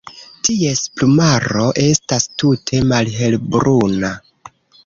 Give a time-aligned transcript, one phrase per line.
[0.47, 4.15] Ties plumaro estas tute malhelbruna.